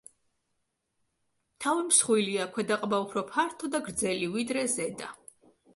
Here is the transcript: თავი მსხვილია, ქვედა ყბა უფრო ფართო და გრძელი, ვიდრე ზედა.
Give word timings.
თავი 1.65 1.85
მსხვილია, 1.91 2.49
ქვედა 2.57 2.81
ყბა 2.87 3.01
უფრო 3.07 3.25
ფართო 3.31 3.71
და 3.77 3.87
გრძელი, 3.91 4.33
ვიდრე 4.39 4.71
ზედა. 4.77 5.17